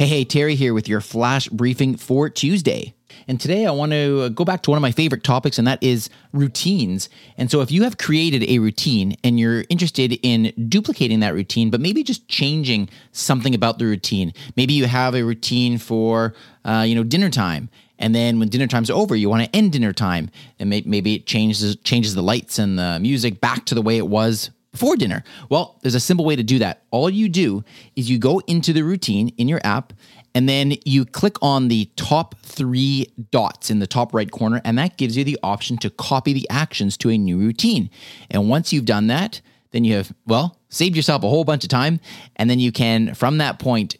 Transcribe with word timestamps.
Hey, 0.00 0.06
hey, 0.06 0.24
Terry 0.24 0.54
here 0.54 0.72
with 0.72 0.88
your 0.88 1.02
flash 1.02 1.46
briefing 1.48 1.94
for 1.94 2.30
Tuesday. 2.30 2.94
And 3.28 3.38
today 3.38 3.66
I 3.66 3.70
want 3.70 3.92
to 3.92 4.22
uh, 4.22 4.28
go 4.30 4.46
back 4.46 4.62
to 4.62 4.70
one 4.70 4.78
of 4.78 4.80
my 4.80 4.92
favorite 4.92 5.22
topics, 5.22 5.58
and 5.58 5.66
that 5.66 5.82
is 5.82 6.08
routines. 6.32 7.10
And 7.36 7.50
so, 7.50 7.60
if 7.60 7.70
you 7.70 7.82
have 7.82 7.98
created 7.98 8.42
a 8.44 8.60
routine 8.60 9.14
and 9.22 9.38
you're 9.38 9.66
interested 9.68 10.18
in 10.22 10.54
duplicating 10.70 11.20
that 11.20 11.34
routine, 11.34 11.68
but 11.68 11.82
maybe 11.82 12.02
just 12.02 12.26
changing 12.28 12.88
something 13.12 13.54
about 13.54 13.78
the 13.78 13.84
routine, 13.84 14.32
maybe 14.56 14.72
you 14.72 14.86
have 14.86 15.14
a 15.14 15.22
routine 15.22 15.76
for, 15.76 16.32
uh, 16.64 16.82
you 16.88 16.94
know, 16.94 17.04
dinner 17.04 17.28
time. 17.28 17.68
And 17.98 18.14
then 18.14 18.38
when 18.38 18.48
dinner 18.48 18.68
time's 18.68 18.88
over, 18.88 19.14
you 19.14 19.28
want 19.28 19.44
to 19.44 19.54
end 19.54 19.72
dinner 19.72 19.92
time, 19.92 20.30
and 20.58 20.70
maybe 20.70 21.14
it 21.14 21.26
changes 21.26 21.76
changes 21.84 22.14
the 22.14 22.22
lights 22.22 22.58
and 22.58 22.78
the 22.78 22.98
music 23.00 23.42
back 23.42 23.66
to 23.66 23.74
the 23.74 23.82
way 23.82 23.98
it 23.98 24.08
was 24.08 24.48
before 24.72 24.96
dinner? 24.96 25.24
Well, 25.48 25.78
there's 25.82 25.94
a 25.94 26.00
simple 26.00 26.24
way 26.24 26.36
to 26.36 26.42
do 26.42 26.58
that. 26.60 26.82
All 26.90 27.10
you 27.10 27.28
do 27.28 27.64
is 27.96 28.08
you 28.10 28.18
go 28.18 28.40
into 28.46 28.72
the 28.72 28.82
routine 28.82 29.28
in 29.36 29.48
your 29.48 29.60
app 29.64 29.92
and 30.34 30.48
then 30.48 30.74
you 30.84 31.04
click 31.04 31.36
on 31.42 31.68
the 31.68 31.90
top 31.96 32.36
three 32.42 33.06
dots 33.30 33.70
in 33.70 33.80
the 33.80 33.86
top 33.86 34.14
right 34.14 34.30
corner, 34.30 34.60
and 34.64 34.78
that 34.78 34.96
gives 34.96 35.16
you 35.16 35.24
the 35.24 35.38
option 35.42 35.76
to 35.78 35.90
copy 35.90 36.32
the 36.32 36.48
actions 36.48 36.96
to 36.98 37.10
a 37.10 37.18
new 37.18 37.36
routine. 37.36 37.90
And 38.30 38.48
once 38.48 38.72
you've 38.72 38.84
done 38.84 39.08
that, 39.08 39.40
then 39.72 39.84
you 39.84 39.94
have, 39.96 40.12
well, 40.26 40.56
saved 40.68 40.94
yourself 40.96 41.24
a 41.24 41.28
whole 41.28 41.44
bunch 41.44 41.64
of 41.64 41.70
time. 41.70 42.00
And 42.36 42.48
then 42.48 42.60
you 42.60 42.70
can, 42.70 43.14
from 43.14 43.38
that 43.38 43.58
point, 43.58 43.96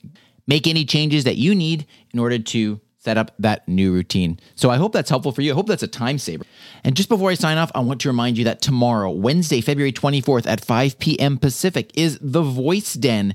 make 0.47 0.67
any 0.67 0.85
changes 0.85 1.25
that 1.25 1.37
you 1.37 1.55
need 1.55 1.87
in 2.13 2.21
order 2.21 2.39
to 2.39 2.81
set 3.01 3.17
up 3.17 3.33
that 3.39 3.67
new 3.67 3.93
routine. 3.93 4.39
So 4.55 4.69
I 4.69 4.77
hope 4.77 4.93
that's 4.93 5.09
helpful 5.09 5.33
for 5.33 5.41
you. 5.41 5.53
I 5.53 5.55
hope 5.55 5.67
that's 5.67 5.83
a 5.83 5.89
time 5.89 6.19
saver. 6.19 6.45
And 6.85 6.95
just 6.95 7.09
before 7.09 7.31
I 7.31 7.35
sign 7.35 7.57
off, 7.57 7.73
I 7.75 7.81
want 7.81 8.03
to 8.03 8.09
remind 8.09 8.37
you 8.37 8.45
that 8.45 8.61
tomorrow, 8.61 9.11
Wednesday, 9.11 9.63
February 9.63 9.93
24th 9.93 10.47
at 10.47 10.63
5 10.63 10.99
p.m. 10.99 11.39
Pacific, 11.39 11.91
is 11.95 12.19
the 12.21 12.43
Voice 12.43 12.93
Den 12.95 13.35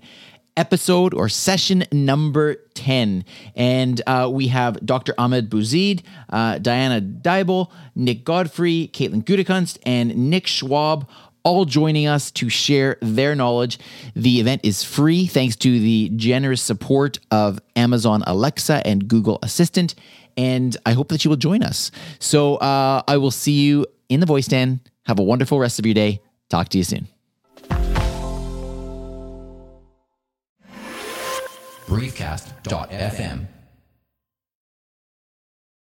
episode 0.56 1.16
or 1.16 1.28
session 1.28 1.84
number 1.92 2.56
10. 2.76 3.26
And 3.56 4.02
uh, 4.06 4.30
we 4.32 4.50
have 4.50 4.86
Dr. 4.86 5.16
Ahmed 5.18 5.50
Bouzid, 5.50 6.04
uh, 6.30 6.60
Diana 6.60 7.02
Deibel, 7.02 7.72
Nick 7.96 8.24
Godfrey, 8.24 8.92
Caitlin 8.94 9.24
Gutekunst, 9.24 9.80
and 9.84 10.16
Nick 10.30 10.46
Schwab 10.46 11.10
all 11.46 11.64
joining 11.64 12.08
us 12.08 12.32
to 12.32 12.50
share 12.50 12.98
their 13.02 13.36
knowledge. 13.36 13.80
The 14.16 14.42
event 14.42 14.62
is 14.66 14.84
free 14.84 15.28
thanks 15.28 15.56
to 15.58 15.80
the 15.80 16.12
generous 16.16 16.62
support 16.62 17.20
of 17.32 17.60
Amazon 17.78 18.24
Alexa 18.28 18.86
and 18.86 19.08
Google 19.08 19.40
Assistant. 19.44 19.96
And 20.36 20.76
I 20.86 20.92
hope 20.92 21.08
that 21.10 21.24
you 21.24 21.30
will 21.30 21.38
join 21.38 21.64
us. 21.64 21.92
So 22.20 22.56
uh, 22.58 23.04
I 23.08 23.16
will 23.18 23.32
see 23.32 23.62
you 23.64 23.86
in 24.10 24.20
the 24.20 24.26
voice 24.26 24.48
den. 24.48 24.82
Have 25.06 25.20
a 25.20 25.24
wonderful 25.24 25.60
rest 25.60 25.80
of 25.80 25.86
your 25.86 25.94
day. 25.94 26.22
Talk 26.50 26.68
to 26.70 26.78
you 26.78 26.84
soon. 26.84 27.08
Briefcast.fm 31.86 33.48